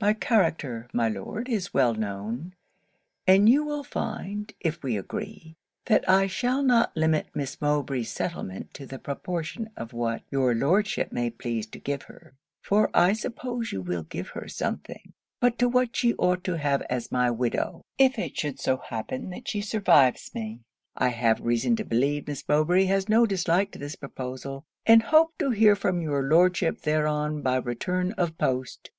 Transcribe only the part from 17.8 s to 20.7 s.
if it should so happen that she survives me.